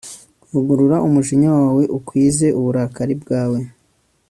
[0.51, 3.59] vugurura umujinya wawe, ukwize uburakari bwawe